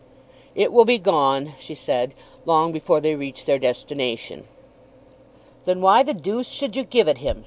"It 0.55 0.73
will 0.73 0.83
be 0.83 0.97
gone," 0.97 1.53
she 1.59 1.75
said, 1.75 2.15
"long 2.45 2.71
before 2.71 2.99
they 3.01 3.13
reach 3.13 3.45
their 3.45 3.59
destination." 3.59 4.45
"Then 5.65 5.79
why 5.79 6.01
the 6.01 6.15
deuce 6.15 6.49
should 6.49 6.75
you 6.75 6.85
give 6.85 7.07
it 7.07 7.19
him?" 7.19 7.39